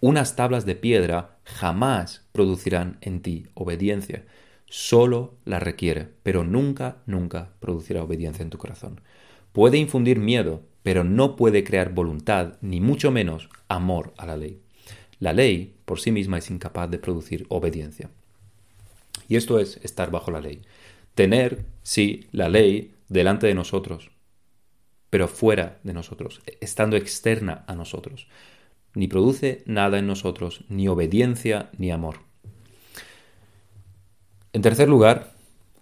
[0.00, 4.24] Unas tablas de piedra jamás producirán en ti obediencia.
[4.66, 9.00] Solo la requiere, pero nunca, nunca producirá obediencia en tu corazón.
[9.52, 14.60] Puede infundir miedo, pero no puede crear voluntad, ni mucho menos amor a la ley.
[15.18, 18.08] La ley por sí misma es incapaz de producir obediencia.
[19.28, 20.62] Y esto es estar bajo la ley
[21.14, 24.10] tener, sí, la ley delante de nosotros,
[25.10, 28.26] pero fuera de nosotros, estando externa a nosotros.
[28.94, 32.16] Ni produce nada en nosotros, ni obediencia, ni amor.
[34.52, 35.32] En tercer lugar,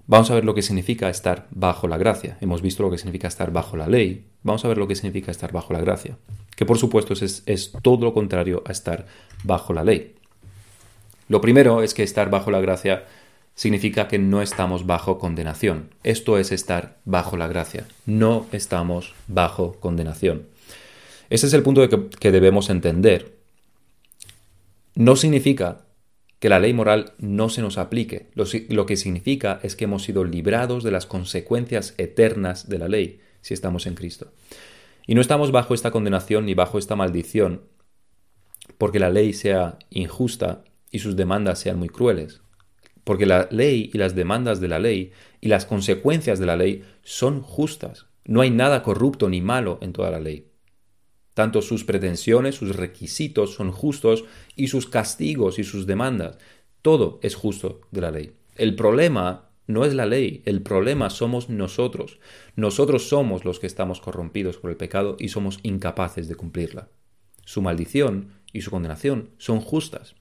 [0.07, 2.39] vamos a ver lo que significa estar bajo la gracia.
[2.41, 5.31] Hemos visto lo que significa estar bajo la ley, vamos a ver lo que significa
[5.31, 6.19] estar bajo la gracia.
[6.57, 9.07] que por supuesto es, es todo lo contrario a estar
[9.45, 10.15] bajo la ley.
[11.29, 13.07] Lo primero es que estar bajo la gracia
[13.55, 15.91] significa que no estamos bajo condenación.
[16.03, 17.87] Esto es estar bajo la gracia.
[18.07, 20.47] No estamos bajo condenación.
[21.31, 23.39] Ese es el punto que, debemos entender.
[24.95, 25.87] No significa
[26.39, 28.29] que la ley moral no se nos aplique.
[28.35, 33.21] lo, que significa es que hemos sido librados de las consecuencias eternas de la ley
[33.41, 34.33] si estamos en Cristo.
[35.07, 37.63] Y no estamos bajo esta condenación ni bajo esta maldición
[38.79, 42.43] porque la ley sea injusta y sus demandas sean muy crueles
[43.05, 46.85] porque la ley y las demandas de la ley y las consecuencias de la ley
[47.03, 48.07] son justas.
[48.25, 50.49] No hay nada corrupto ni malo en toda la ley.
[51.35, 56.39] Tanto sus pretensiones, sus requisitos son justos y sus castigos y sus demandas.
[56.83, 58.35] Todo es justo de la ley.
[58.55, 62.19] El problema no es la ley, el problema somos nosotros.
[62.57, 66.89] Nosotros somos los que estamos corrompidos por el pecado y somos incapaces de cumplirla.
[67.45, 70.15] Su maldición y su condenación son justas.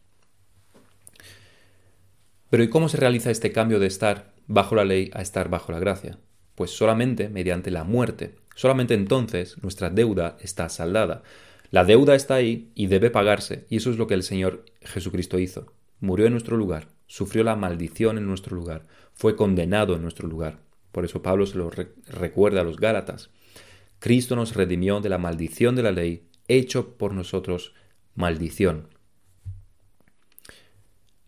[2.51, 5.71] Pero ¿y cómo se realiza este cambio de estar bajo la ley a estar bajo
[5.71, 6.19] la gracia?
[6.53, 8.35] Pues solamente mediante la muerte.
[8.55, 11.23] Solamente entonces nuestra deuda está saldada.
[11.69, 15.39] La deuda está ahí y debe pagarse, y eso es lo que el Señor Jesucristo
[15.39, 15.71] hizo.
[16.01, 20.59] Murió en nuestro lugar, sufrió la maldición en nuestro lugar, fue condenado en nuestro lugar.
[20.91, 23.29] Por eso Pablo se lo recuerda a los Gálatas.
[23.99, 27.73] Cristo nos redimió de la maldición de la ley, hecho por nosotros
[28.13, 28.89] maldición.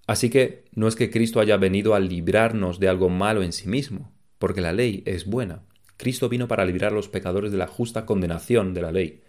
[0.06, 3.68] Así que no es que Cristo haya venido a librarnos de algo malo en sí
[3.68, 5.63] mismo, porque la ley es buena.
[5.98, 9.24] Cristo vino para librar a los pecadores de la justa condenación de la ley,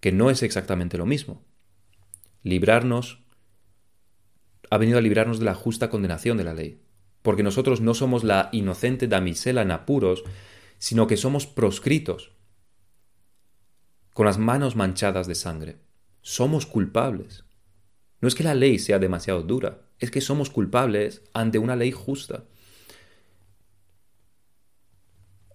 [0.00, 1.42] que no es exactamente lo mismo.
[2.42, 3.24] Librarnos
[4.70, 6.82] ha venido a librarnos de la justa condenación de la ley,
[7.22, 10.24] porque nosotros no somos la inocente damisela en apuros,
[10.78, 12.32] sino que somos proscritos,
[14.12, 15.78] con las manos manchadas de sangre.
[16.22, 17.43] Somos culpables.
[18.24, 21.92] No es que la ley sea demasiado dura, es que somos culpables ante una ley
[21.92, 22.44] justa.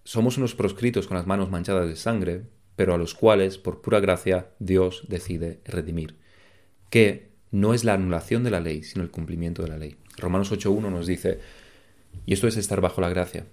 [0.03, 2.43] Somos unos proscritos con las manos manchadas de sangre,
[2.75, 6.17] pero a los cuales, por pura gracia, Dios decide redimir.
[6.91, 9.95] Que no es la anulación de la ley, sino el cumplimiento de la ley.
[10.17, 11.39] Romanos 8.1 nos dice,
[12.27, 13.47] y esto es estar bajo la gracia.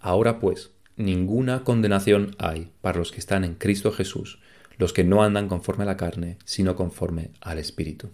[0.00, 4.38] Ahora pues, ninguna condenación hay para los que están en Cristo Jesús,
[4.76, 8.10] los que no andan conforme a la carne, sino conforme al Espíritu.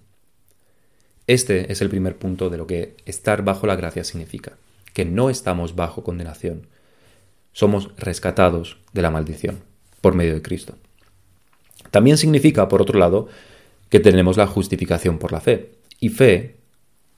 [1.26, 4.58] Este es el primer punto de lo que estar bajo la gracia significa,
[4.92, 6.66] que no estamos bajo condenación,
[7.52, 9.62] somos rescatados de la maldición
[10.00, 10.76] por medio de Cristo.
[11.90, 13.28] También significa, por otro lado,
[13.88, 16.56] que tenemos la justificación por la fe, y fe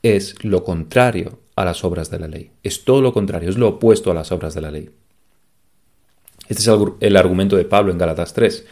[0.03, 3.69] es lo contrario a las obras de la ley, es todo lo contrario, es lo
[3.69, 4.91] opuesto a las obras de la ley.
[6.49, 8.67] Este es el, argumento de Pablo en Gálatas 3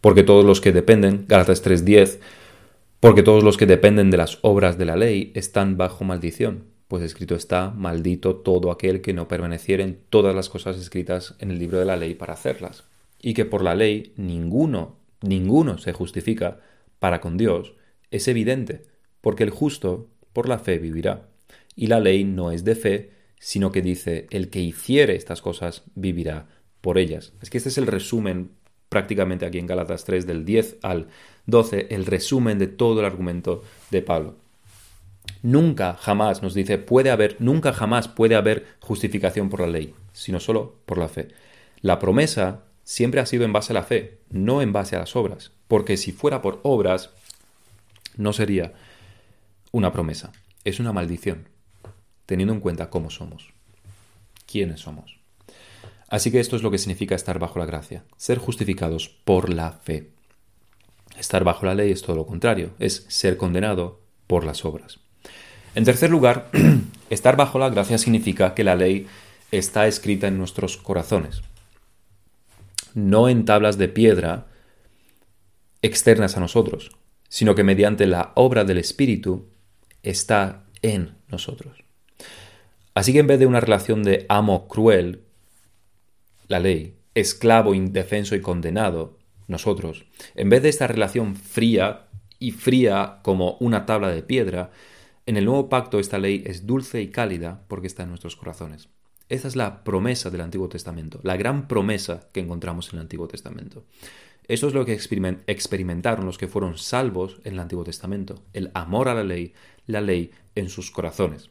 [0.00, 2.20] porque todos los que dependen, Gálatas 3:10,
[3.00, 7.02] porque todos los que dependen de las obras de la ley están bajo maldición, pues
[7.02, 11.58] escrito está, maldito todo aquel que no permaneciera en todas las cosas escritas en el
[11.58, 12.84] libro de la ley para hacerlas,
[13.20, 16.60] y que por la ley ninguno, ninguno se justifica
[16.98, 17.74] para con Dios,
[18.10, 18.82] es evidente,
[19.20, 21.28] porque el justo por la fe vivirá.
[21.76, 25.82] Y la ley no es de fe, sino que dice, el que hiciere estas cosas
[25.94, 26.46] vivirá
[26.80, 27.32] por ellas.
[27.40, 28.50] Es que este es el resumen
[28.90, 31.08] prácticamente aquí en Gálatas 3 del 10 al
[31.46, 34.36] 12 el resumen de todo el argumento de Pablo.
[35.42, 40.40] Nunca jamás nos dice puede haber, nunca jamás puede haber justificación por la ley, sino
[40.40, 41.28] solo por la fe.
[41.80, 45.16] La promesa siempre ha sido en base a la fe, no en base a las
[45.16, 47.10] obras, porque si fuera por obras
[48.16, 48.74] no sería
[49.70, 50.32] una promesa,
[50.64, 51.48] es una maldición,
[52.26, 53.52] teniendo en cuenta cómo somos,
[54.46, 55.19] quiénes somos.
[56.10, 59.72] Así que esto es lo que significa estar bajo la gracia, ser justificados por la
[59.72, 60.10] fe.
[61.16, 64.98] Estar bajo la ley es todo lo contrario, es ser condenado por las obras.
[65.76, 66.50] En tercer lugar,
[67.10, 69.06] estar bajo la gracia significa que la ley
[69.52, 71.42] está escrita en nuestros corazones,
[72.94, 74.46] no en tablas de piedra
[75.80, 76.90] externas a nosotros,
[77.28, 79.48] sino que mediante la obra del Espíritu
[80.02, 81.84] está en nosotros.
[82.94, 85.22] Así que en vez de una relación de amo cruel
[86.50, 92.08] la ley, esclavo indefenso y condenado, nosotros, en vez de esta relación fría
[92.40, 94.72] y fría como una tabla de piedra,
[95.26, 98.88] en el nuevo pacto esta ley es dulce y cálida porque está en nuestros corazones.
[99.28, 103.28] Esa es la promesa del Antiguo Testamento, la gran promesa que encontramos en el Antiguo
[103.28, 103.84] Testamento.
[104.48, 109.08] Eso es lo que experimentaron los que fueron salvos en el Antiguo Testamento, el amor
[109.08, 109.54] a la ley,
[109.86, 111.50] la ley en sus corazones.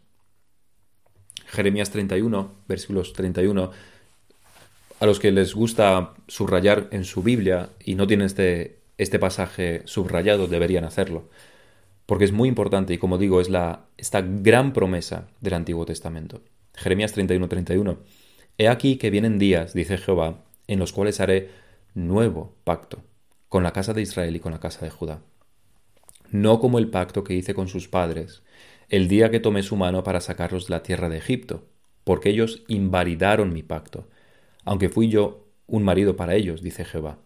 [1.45, 3.71] Jeremías 31, versículos 31
[4.99, 9.81] a los que les gusta subrayar en su Biblia y no tienen este, este pasaje
[9.85, 11.29] subrayado, deberían hacerlo.
[12.05, 16.41] Porque es muy importante y como digo, es la, esta gran promesa del Antiguo Testamento.
[16.75, 17.97] Jeremías 31:31.
[18.57, 21.49] He aquí que vienen días, dice Jehová, en los cuales haré
[21.93, 23.03] nuevo pacto
[23.47, 25.21] con la casa de Israel y con la casa de Judá.
[26.29, 28.43] No como el pacto que hice con sus padres,
[28.89, 31.67] el día que tomé su mano para sacarlos de la tierra de Egipto,
[32.03, 34.07] porque ellos invalidaron mi pacto,
[34.65, 37.19] aunque fui yo un marido para ellos, dice Jehová.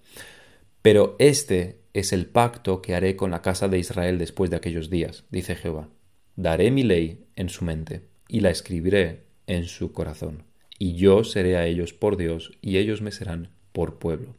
[0.82, 4.89] Pero este es el pacto que haré con la casa de Israel después de aquellos
[4.89, 5.88] días, dice Jehová.
[6.36, 10.43] Daré mi ley en su mente y la escribiré en su corazón,
[10.80, 14.36] y yo seré a ellos por Dios y ellos me serán por pueblo.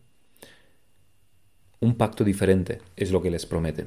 [1.80, 3.86] Un pacto diferente es lo que les promete,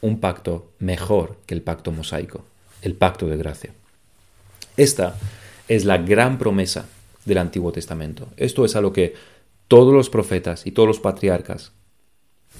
[0.00, 2.44] un pacto mejor que el pacto mosaico,
[2.82, 3.72] el pacto de gracia.
[4.76, 5.16] Esta
[5.68, 6.88] es la gran promesa
[7.26, 8.28] del Antiguo Testamento.
[8.38, 9.14] Esto es a lo que
[9.68, 11.72] todos los profetas y todos los patriarcas,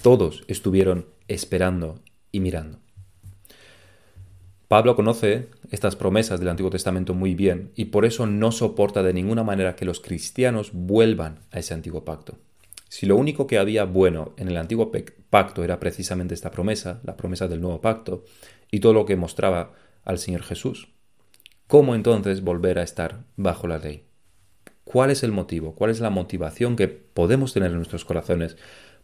[0.03, 2.01] todos estuvieron esperando
[2.33, 2.79] y mirando.
[4.69, 9.13] Pablo conoce estas promesas del Antiguo Testamento muy bien y por eso no soporta de
[9.13, 12.37] ninguna manera que los cristianos vuelvan a ese antiguo pacto.
[12.89, 14.91] Si lo único que había bueno en el antiguo
[15.31, 18.25] pacto era precisamente esta promesa, la promesa del nuevo pacto,
[18.71, 19.73] y todo lo que mostraba
[20.05, 20.89] al Señor Jesús,
[21.69, 24.06] ¿cómo entonces volver a estar bajo la ley?
[24.87, 25.75] ¿Cuál es el motivo?
[25.75, 28.57] ¿Cuál es la motivación que podemos tener en nuestros corazones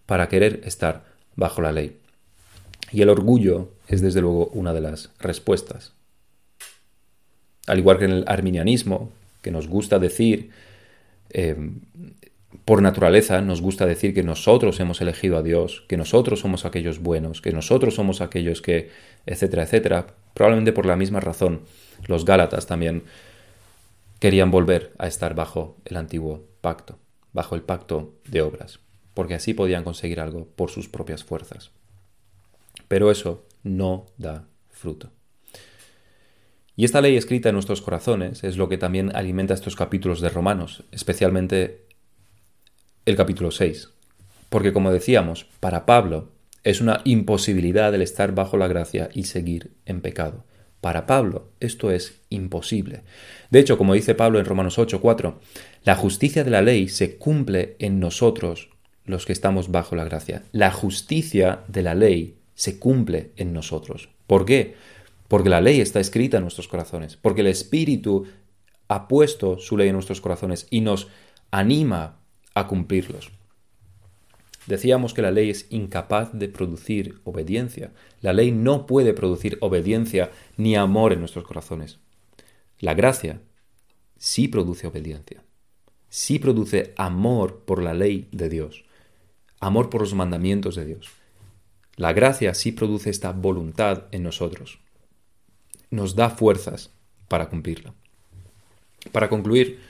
[0.07, 1.03] para querer estar
[1.35, 1.99] bajo la ley?
[2.93, 5.93] Y el orgullo es desde luego una de las respuestas.
[7.67, 9.11] Al igual que en el arminianismo,
[9.43, 10.51] que nos gusta decir,
[11.31, 11.57] eh,
[12.65, 17.01] por naturaleza nos gusta decir que nosotros hemos elegido a Dios, que nosotros somos aquellos
[17.01, 18.91] buenos, que nosotros somos aquellos que,
[19.27, 21.63] etcétera, etcétera, probablemente por la misma razón,
[22.07, 23.03] los Gálatas también
[24.23, 26.99] querían volver a estar bajo el antiguo pacto,
[27.35, 28.81] bajo el pacto de obras,
[29.13, 31.73] porque así podían conseguir algo por sus propias fuerzas
[32.93, 35.11] pero eso no da fruto.
[36.77, 40.29] Y esta ley escrita en nuestros corazones es lo que también alimenta estos capítulos de
[40.29, 41.87] Romanos, especialmente
[43.07, 43.89] el capítulo 6.
[44.51, 46.33] Porque como decíamos, para Pablo
[46.65, 50.45] es una imposibilidad el estar bajo la gracia y seguir en pecado.
[50.83, 53.03] Para Pablo esto es imposible.
[53.51, 55.39] De hecho, como dice Pablo en Romanos 8:4,
[55.85, 58.69] la justicia de la ley se cumple en nosotros
[59.05, 60.43] los que estamos bajo la gracia.
[60.51, 64.09] La justicia de la ley se cumple en nosotros.
[64.27, 64.75] ¿Por qué?
[65.29, 68.27] Porque la ley está escrita en nuestros corazones, porque el Espíritu
[68.89, 71.07] ha puesto su ley en nuestros corazones y nos
[71.53, 72.19] anima
[72.55, 73.31] a cumplirlos.
[74.67, 77.93] Decíamos que la ley es incapaz de producir obediencia.
[78.21, 81.99] La ley no puede producir obediencia ni amor en nuestros corazones.
[82.79, 83.41] La gracia
[84.19, 85.43] sí produce obediencia,
[86.09, 88.85] sí produce amor por la ley de Dios,
[89.61, 91.09] amor por los mandamientos de Dios.
[91.97, 94.79] La gracia sí produce esta voluntad en nosotros.
[95.91, 96.91] Nos da fuerzas
[97.29, 97.95] para cumplirla.
[99.11, 99.81] Para concluir,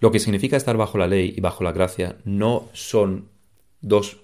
[0.00, 3.28] lo que significa estar bajo la ley y bajo la gracia no son
[3.88, 4.18] dos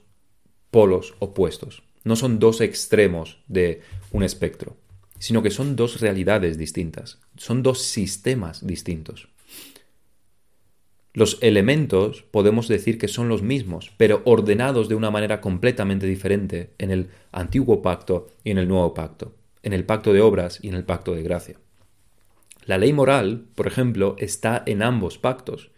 [0.71, 4.77] polos opuestos, no son dos extremos de un espectro,
[5.19, 9.29] sino que son dos realidades distintas, son dos sistemas distintos.
[11.13, 16.71] Los elementos podemos decir que son los mismos, pero ordenados de una manera completamente diferente
[16.79, 20.69] en el antiguo pacto y en el nuevo pacto, en el pacto de obras y
[20.69, 21.57] en el pacto de gracia.
[22.65, 25.71] La ley moral, por ejemplo, está en ambos pactos,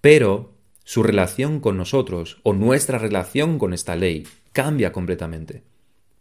[0.00, 0.55] pero
[0.86, 5.64] su relación con nosotros o nuestra relación con esta ley cambia completamente,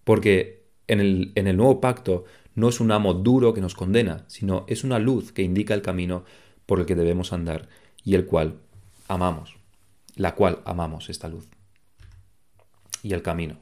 [0.03, 2.25] porque en el, en el nuevo pacto
[2.55, 5.83] no es un amo duro que nos condena, sino es una luz que indica el
[5.83, 6.25] camino
[6.65, 7.69] por el que debemos andar
[8.03, 8.55] y el cual
[9.07, 9.55] amamos,
[10.15, 11.47] la cual amamos esta luz
[13.03, 13.59] y el camino.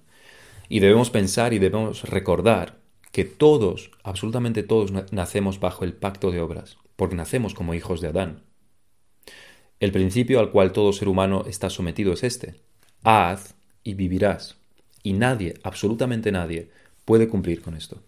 [0.70, 2.80] Y debemos pensar y debemos recordar
[3.12, 8.08] que todos, absolutamente todos, nacemos bajo el pacto de obras, porque nacemos como hijos de
[8.08, 8.44] Adán.
[9.84, 12.56] El principio al cual todo ser humano está sometido es este.
[13.04, 14.56] Haz y vivirás.
[15.04, 16.70] Y nadie, absolutamente nadie,
[17.04, 18.02] puede cumplir con esto.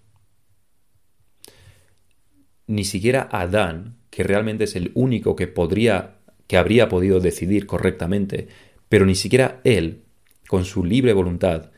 [2.66, 6.16] Ni siquiera Adán, que realmente es el único que podría
[6.48, 8.48] que habría podido decidir correctamente,
[8.88, 10.04] pero ni siquiera él,
[10.48, 11.72] con su libre voluntad,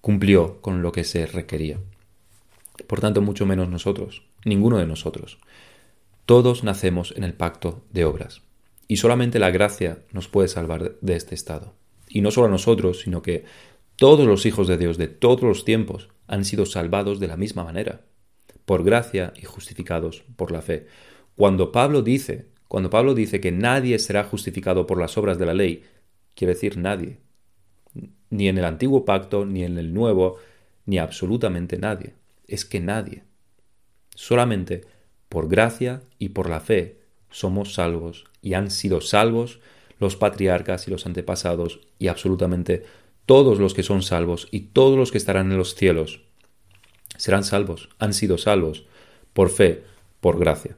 [0.00, 1.78] cumplió con lo que se requería.
[2.88, 5.38] Por tanto, mucho menos nosotros, ninguno de nosotros.
[6.24, 8.42] Todos nacemos en el pacto de obras,
[8.88, 11.74] y solamente la gracia nos puede salvar de este estado.
[12.08, 13.44] Y no solo nosotros, sino que
[13.96, 17.64] todos los hijos de Dios de todos los tiempos han sido salvados de la misma
[17.64, 18.02] manera,
[18.64, 20.86] por gracia y justificados por la fe.
[21.34, 25.54] Cuando Pablo dice Cuando Pablo dice que nadie será justificado por las obras de la
[25.54, 25.84] ley,
[26.34, 27.18] quiere decir nadie.
[28.30, 30.36] Ni en el antiguo pacto, ni en el nuevo,
[30.84, 32.14] ni absolutamente nadie.
[32.48, 33.22] Es que nadie.
[34.14, 34.82] Solamente
[35.28, 39.58] por gracia y por la fe somos salvos y han sido salvos
[39.98, 42.84] los patriarcas y los antepasados y absolutamente
[43.26, 46.20] todos los que son salvos y todos los que estarán en los cielos
[47.16, 48.86] serán salvos, han sido salvos
[49.32, 49.82] por fe,
[50.20, 50.76] por gracia.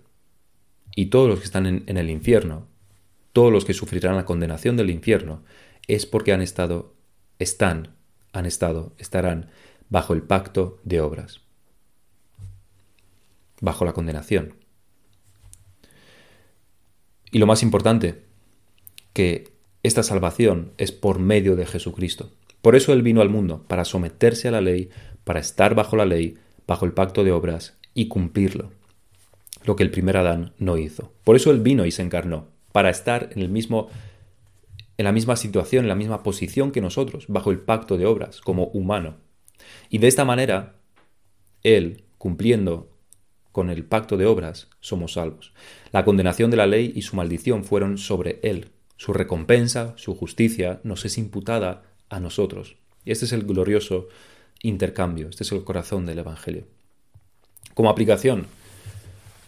[0.96, 2.66] Y todos los que están en, el infierno,
[3.34, 5.42] todos los que sufrirán la condenación del infierno,
[5.88, 6.94] es porque han estado,
[7.38, 7.96] están,
[8.32, 9.50] han estado, estarán
[9.90, 11.42] bajo el pacto de obras,
[13.60, 14.54] bajo la condenación.
[17.30, 18.22] Y lo más importante,
[19.12, 19.52] que
[19.82, 22.30] esta salvación es por medio de Jesucristo.
[22.62, 24.90] Por eso Él vino al mundo, para someterse a la ley,
[25.24, 28.70] para estar bajo la ley, bajo el pacto de obras y cumplirlo,
[29.64, 31.12] lo que el primer Adán no hizo.
[31.24, 33.88] Por eso Él vino y se encarnó, para estar en el mismo
[34.98, 38.40] en la misma situación, en la misma posición que nosotros, bajo el pacto de obras,
[38.40, 39.14] como humano.
[39.90, 40.74] Y de esta manera,
[41.62, 42.87] Él, cumpliendo
[43.58, 45.52] con el pacto de obras, somos salvos.
[45.90, 48.68] La condenación de la ley y su maldición fueron sobre Él.
[48.96, 52.76] Su recompensa, su justicia, nos es imputada a nosotros.
[53.04, 54.06] Y este es el glorioso
[54.62, 56.68] intercambio, este es el corazón del Evangelio.
[57.74, 58.46] Como aplicación,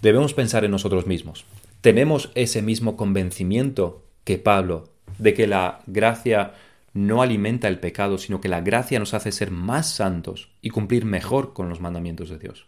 [0.03, 1.45] debemos pensar en nosotros mismos.
[1.81, 4.89] ¿Tenemos ese mismo convencimiento que Pablo
[5.19, 6.55] de que la gracia
[6.95, 11.05] no alimenta el pecado, sino que la gracia nos hace ser más santos y cumplir
[11.05, 12.67] mejor con los mandamientos de Dios?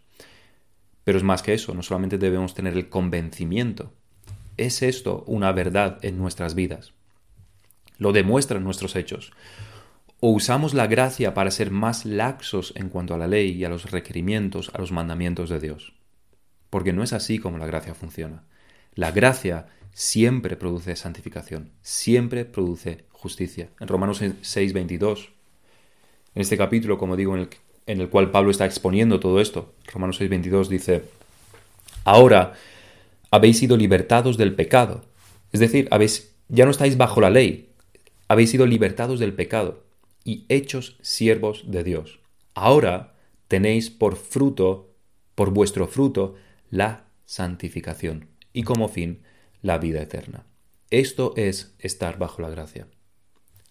[1.03, 3.93] Pero es más que eso, no solamente debemos tener el convencimiento.
[4.57, 6.93] ¿Es esto una verdad en nuestras vidas?
[7.97, 9.31] Lo demuestran nuestros hechos
[10.25, 13.69] o usamos la gracia para ser más laxos en cuanto a la ley y a
[13.69, 15.93] los requerimientos, a los mandamientos de Dios.
[16.69, 18.43] Porque no es así como la gracia funciona.
[18.95, 23.69] La gracia siempre produce santificación, siempre produce justicia.
[23.81, 25.31] En Romanos 6:22,
[26.35, 27.49] en este capítulo, como digo, en el,
[27.85, 31.03] en el cual Pablo está exponiendo todo esto, Romanos 6:22 dice,
[32.03, 32.53] ahora
[33.31, 35.03] habéis sido libertados del pecado.
[35.51, 37.69] Es decir, habéis, ya no estáis bajo la ley,
[38.27, 39.83] habéis sido libertados del pecado
[40.23, 42.19] y hechos siervos de Dios.
[42.53, 43.13] Ahora
[43.47, 44.93] tenéis por fruto,
[45.35, 46.35] por vuestro fruto,
[46.69, 49.23] la santificación y como fin
[49.61, 50.45] la vida eterna.
[50.91, 52.87] Esto es estar bajo la gracia.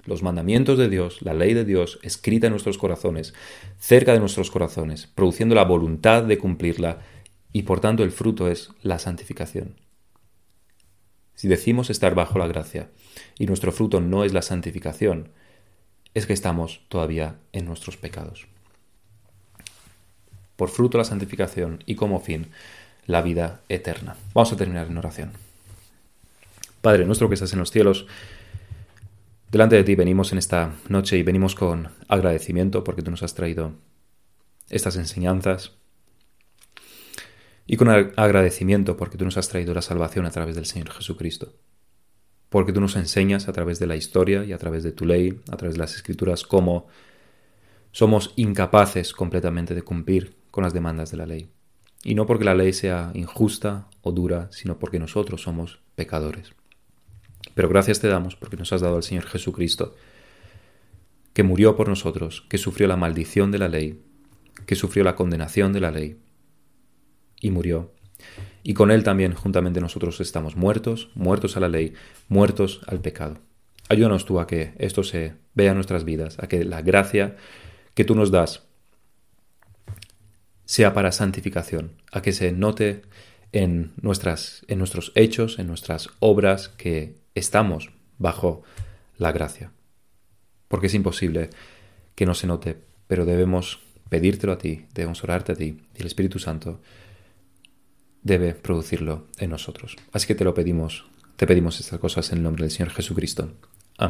[0.04, 3.34] Los mandamientos de Dios, la ley de Dios, escrita en nuestros corazones,
[3.78, 6.98] cerca de nuestros corazones, produciendo la voluntad de cumplirla,
[7.52, 9.76] y por tanto el fruto es la santificación.
[11.34, 12.88] Si decimos estar bajo la gracia
[13.38, 15.28] y nuestro fruto no es la santificación,
[16.14, 18.46] es que estamos todavía en nuestros pecados.
[20.56, 22.48] Por fruto la santificación y como fin
[23.06, 24.16] la vida eterna.
[24.34, 25.32] Vamos a terminar en oración.
[26.80, 28.06] Padre nuestro que estás en los cielos,
[29.52, 33.34] delante de ti venimos en esta noche y venimos con agradecimiento porque tú nos has
[33.34, 33.74] traído
[34.70, 35.72] estas enseñanzas
[37.66, 41.52] y con agradecimiento porque tú nos has traído la salvación a través del Señor Jesucristo
[42.48, 45.38] porque tú nos enseñas a través de la historia y a través de tu ley,
[45.50, 46.86] a través de las escrituras, cómo
[47.92, 51.50] somos incapaces completamente de cumplir con las demandas de la ley.
[52.04, 56.52] Y no porque la ley sea injusta o dura, sino porque nosotros somos pecadores.
[57.54, 59.94] Pero gracias te damos porque nos has dado al Señor Jesucristo,
[61.32, 64.02] que murió por nosotros, que sufrió la maldición de la ley,
[64.66, 66.18] que sufrió la condenación de la ley,
[67.40, 67.92] y murió
[68.62, 71.94] y con Él también juntamente nosotros estamos muertos, muertos a la ley,
[72.28, 73.38] muertos al pecado.
[73.88, 77.36] Ayúdanos tú a que esto se vea en nuestras vidas, a que la gracia
[77.94, 78.62] que tú nos das
[80.64, 83.02] sea para santificación, a que se note
[83.50, 88.62] en, nuestras, en nuestros hechos, en nuestras obras, que estamos bajo
[89.18, 89.72] la gracia.
[90.68, 91.50] Porque es imposible
[92.14, 96.06] que no se note, pero debemos pedírtelo a ti, debemos orarte a ti y el
[96.06, 96.80] Espíritu Santo
[98.22, 99.96] debe producirlo en nosotros.
[100.12, 101.06] Así que te lo pedimos,
[101.36, 103.52] te pedimos estas cosas en el nombre del Señor Jesucristo.